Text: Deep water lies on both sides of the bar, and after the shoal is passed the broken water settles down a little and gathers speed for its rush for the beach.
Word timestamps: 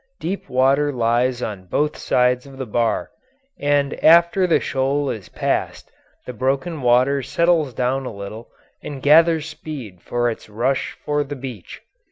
Deep 0.19 0.49
water 0.49 0.91
lies 0.91 1.43
on 1.43 1.67
both 1.67 1.95
sides 1.95 2.47
of 2.47 2.57
the 2.57 2.65
bar, 2.65 3.11
and 3.59 3.93
after 4.03 4.47
the 4.47 4.59
shoal 4.59 5.11
is 5.11 5.29
passed 5.29 5.91
the 6.25 6.33
broken 6.33 6.81
water 6.81 7.21
settles 7.21 7.71
down 7.71 8.07
a 8.07 8.11
little 8.11 8.49
and 8.81 9.03
gathers 9.03 9.47
speed 9.47 10.01
for 10.01 10.27
its 10.27 10.49
rush 10.49 10.97
for 11.05 11.23
the 11.23 11.35
beach. 11.35 11.83